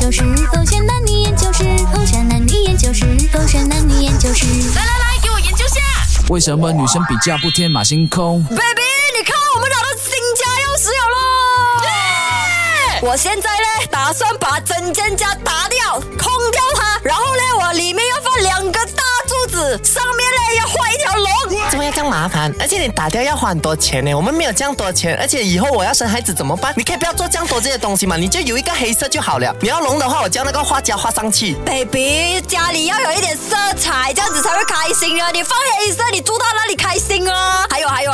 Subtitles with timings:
[0.00, 1.62] 究室，狗选男女研究室，
[1.94, 4.46] 狗选男女研究室，狗选男女研究室。
[4.74, 5.78] 来来来，给我研究下。
[6.30, 8.56] 为什么女生比较不天马行空？baby，
[9.14, 10.10] 你看我们找到新
[10.40, 13.00] 家钥匙了耶！
[13.02, 19.19] 我现在呢，打算把整间家打掉，空掉它，然后呢，我里面要放两个大柱
[19.50, 21.26] 子，上面呢要画一条龙。
[21.70, 22.52] 怎么要这样麻烦？
[22.58, 26.72] 而且你打掉要花很多钱呢，我们没有这样多钱，而且以后我要生孩子怎么办？
[26.76, 29.54] 你可以不要做这样多这些东西嘛，你就有一个黑色就好了。
[29.60, 31.54] 你要龙的话，我叫那个画家画上去。
[31.64, 35.30] baby，家里要有一点色彩，这样子才会开心啊！
[35.32, 37.64] 你放黑色，你住到那里开心哦？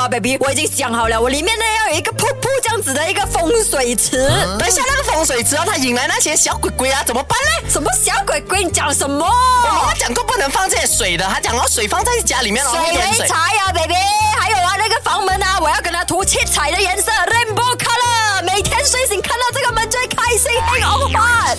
[0.06, 4.28] 啊，baby，我已经想好了，我里面呢要有一个瀑布这样子的一个风水池。
[4.56, 7.68] 等一下那个风水池啊，它引来那些小鬼鬼啊，怎么办呢？
[7.68, 8.62] 什么小鬼鬼？
[8.62, 9.26] 你讲什么？
[9.26, 13.94] 我妈妈讲过不能放这些水的，她讲哦水放在家里面哦，水淹为财呀，baby。
[14.38, 17.10] 还有啊，那个房门啊，我要跟它涂七彩的颜色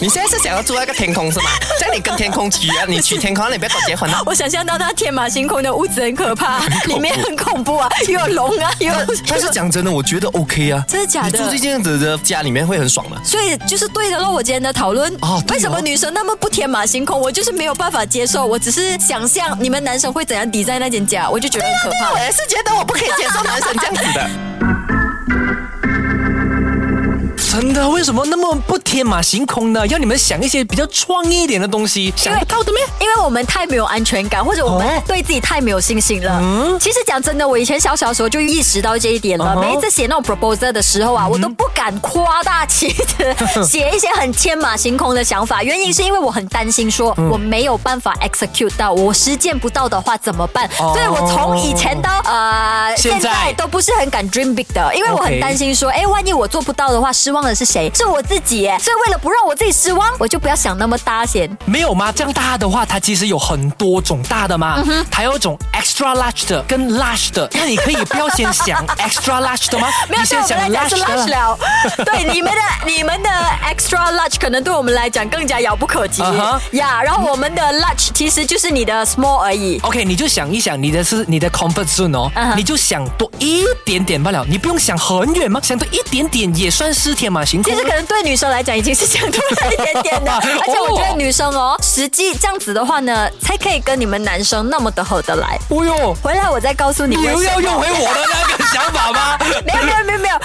[0.08, 1.50] 你现在是想要住那个天空是吗？
[1.78, 4.22] 这样你跟天空娶啊，你娶天空，你不要跟我结婚啊。
[4.26, 9.00] 我想象到那天马行空的屋子很可怕，里面很恐怖啊， 又有龙啊，又有。
[9.28, 10.82] 但是讲真的，我觉得 OK 啊。
[10.88, 13.18] 真的假的你住这样子的家里面会很爽吗？
[13.22, 17.20] 所以就是对的咯，我今天的讨论哦为什么女生那么不天马行空？
[17.20, 22.18] 我就是没有办法接受，我只是想象你们男生会怎样抵在那间家，我就觉得很可怕我。
[22.20, 24.97] 也是觉得我不可以接受男生这样子的。
[27.90, 29.86] 为什么那么不天马行空呢？
[29.88, 32.82] 要你们想一些比较创意一点的东西，想不到的咩？
[33.00, 36.40] 因为我们太没有安全感，或者我们哦对自己太没有信心了。
[36.42, 39.56] 嗯其实讲真的，我以前小小的时候就意识到这一点了。
[39.60, 43.36] 每一次写那种 proposal 的时候啊，我都不敢夸大其词
[43.66, 45.64] 写一些很天马行空的想法。
[45.64, 50.66] 原因是因为我很担心说嗯我没有办法 execute 到，我实践不到的话怎么办？
[50.80, 57.92] 哦所以我从以前到呃现在都不是很敢 dream big 的，因为我很担心说，哎，万一我做不到的话，失望的是谁？
[57.94, 58.78] 是我自己耶。
[58.80, 61.50] 所以为了不让我自己失望，我就不要想那么大先。
[61.66, 62.12] 没有吗？
[62.12, 67.48] 这样大的话，它其实有很多种大的嘛，嗯它有一种 extra large 的跟 large 的。
[67.54, 69.88] 那你可以不要先想 extra large 的吗？
[70.10, 71.30] 没有，对我你先想们来讲是 large 的 large。
[71.30, 71.60] 了。
[72.06, 72.62] 对，你们的
[72.98, 73.30] 你们的
[73.64, 76.24] extra large 可能对我们来讲更加遥不可及
[76.72, 77.02] 呀。
[77.04, 79.80] 然后我们的 large 其实就是你的 small 而已。
[79.84, 85.60] OK，你就想一想，你的是你的 comfort zone 哦你就想多一点点罢了，你不用想很远吗？
[85.64, 87.76] 想多一点点也算是天马行空其。
[87.78, 95.60] 实可能对女生来讲已经是想多了一点点的， 而且我觉得女生哦，实际这样子的话呢，才可以跟你们男生那么的合得来。
[95.70, 97.24] 哦呦，回来我再告诉你你。
[97.26, 98.27] 要用回我的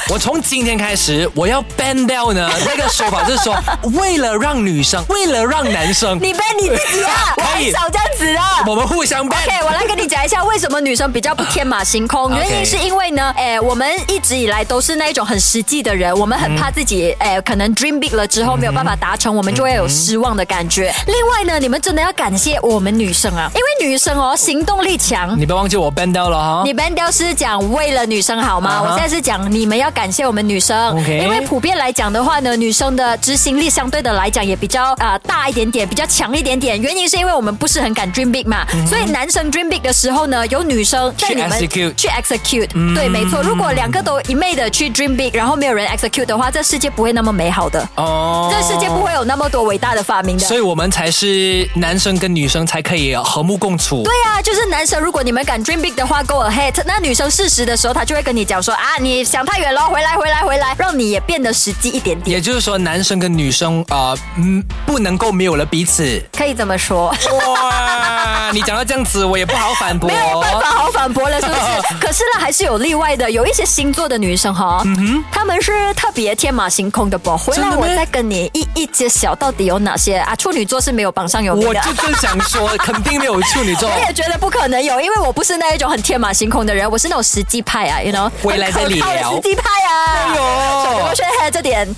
[0.09, 2.49] 我从今天开始，我要 ban 掉呢。
[2.65, 3.57] 那个说法就是说，
[3.99, 8.41] 为了让女生，为了让男生， 你 ban 你自己啊，我 可以很少这样子的。
[8.71, 9.43] 我们互相 ban。
[9.45, 12.31] OK，我来跟你讲一下为什么女生比较不天马行空。
[12.37, 20.95] 原因是因为呢，哎，我们一直以来都是那一种很实际的人，我们很怕自己，哎，可能 dream big 了之后没有办法达成，我们就会有失望的感觉。
[21.07, 25.39] 另外呢，你们真的要感谢我们女生啊，因为女生哦行动力强。
[25.39, 26.63] 你不要忘记我 ban 掉了哈。
[26.65, 36.81] 你 ban 掉是讲为了女生好吗我现在是讲你们要感谢我们女生 OK 因为普遍来讲的话呢，女生的执行力相对的来讲也比较啊、呃大一点点，比较强一点点。
[36.81, 43.43] 原因是因为我们不是很敢 dream big 嘛，所以男生 dream big 的时候呢，有女生在去你们 execute 去 execute，、对，没错。
[43.43, 50.47] 如果两个都一昧的去 dream big，然后没有人 execute 的话，这世界不会那么美好的，哦这世界不会有那么多伟大的发明的。
[50.47, 54.03] 所以我们才是男生跟女生才可以和睦共处。
[54.03, 56.73] 对啊，就是男生，如果你们敢 dream big 的话，go ahead。
[56.87, 66.23] 那女生适时的时候，她就会跟你讲说啊，你想太远了，回来，回来，回来，让你也变得实际一点点，也就是说，男生跟女生啊，嗯、不能够没有了彼此。
[66.37, 67.09] 可以这么说。
[67.09, 70.09] 哇， 你讲到这样子，我也不好反驳。
[70.09, 71.95] 没有办法好反驳了，是不是？
[72.01, 73.31] 可是呢，还是有例外的。
[73.31, 77.37] 有一些星座的女生哈，嗯哼，他们是特别天马行空的不？
[77.37, 80.37] 回来我再跟你一一揭晓到底有哪些啊？
[80.37, 81.81] 处女座是没有榜上有名的。
[81.81, 83.89] 我就正想说， 肯定没有处女座。
[83.89, 89.93] 我也觉得不可能有，因为我不是那一种很天马行空的人，我是那种实际派啊，you know，回来的聊实际派啊。
[90.15, 90.43] 哎呦
[90.85, 91.89] 所以我觉得这点